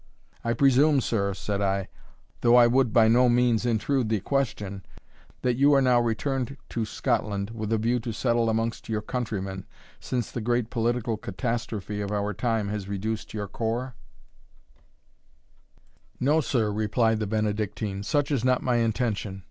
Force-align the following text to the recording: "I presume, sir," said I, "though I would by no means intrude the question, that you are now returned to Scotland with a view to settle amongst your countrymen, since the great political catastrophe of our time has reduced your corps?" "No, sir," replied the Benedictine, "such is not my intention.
"I 0.43 0.53
presume, 0.53 0.99
sir," 0.99 1.35
said 1.35 1.61
I, 1.61 1.87
"though 2.41 2.55
I 2.55 2.65
would 2.65 2.91
by 2.91 3.07
no 3.07 3.29
means 3.29 3.67
intrude 3.67 4.09
the 4.09 4.19
question, 4.19 4.83
that 5.43 5.57
you 5.57 5.73
are 5.75 5.81
now 5.81 6.01
returned 6.01 6.57
to 6.69 6.85
Scotland 6.85 7.51
with 7.51 7.71
a 7.71 7.77
view 7.77 7.99
to 7.99 8.11
settle 8.11 8.49
amongst 8.49 8.89
your 8.89 9.03
countrymen, 9.03 9.67
since 9.99 10.31
the 10.31 10.41
great 10.41 10.71
political 10.71 11.17
catastrophe 11.17 12.01
of 12.01 12.09
our 12.11 12.33
time 12.33 12.69
has 12.69 12.87
reduced 12.89 13.35
your 13.35 13.47
corps?" 13.47 13.93
"No, 16.19 16.41
sir," 16.41 16.71
replied 16.71 17.19
the 17.19 17.27
Benedictine, 17.27 18.01
"such 18.01 18.31
is 18.31 18.43
not 18.43 18.63
my 18.63 18.77
intention. 18.77 19.39